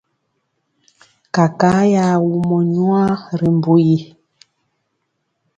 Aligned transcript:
Kakaa 1.35 1.83
ya 1.93 2.05
wumɔ 2.25 2.57
nwaa 2.73 3.11
ri 3.39 3.49
mbu 3.55 3.73
yi. 3.85 3.97